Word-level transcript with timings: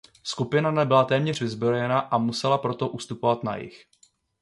Skupina 0.23 0.71
nebyla 0.71 1.03
téměř 1.03 1.41
vyzbrojena 1.41 1.99
a 1.99 2.17
musela 2.17 2.57
proto 2.57 2.87
ustupovat 2.87 3.43
na 3.43 3.55
jih. 3.57 3.85